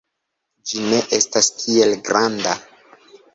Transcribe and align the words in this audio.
Ĝi 0.71 0.79
ne 0.93 1.01
estas 1.17 1.49
tiel 1.59 1.93
granda. 2.09 2.57